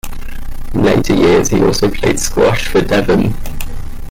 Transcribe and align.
In 0.73 0.81
later 0.81 1.13
years 1.13 1.49
he 1.49 1.61
also 1.61 1.87
played 1.87 2.19
squash 2.19 2.65
for 2.67 2.81
Devon. 2.81 3.35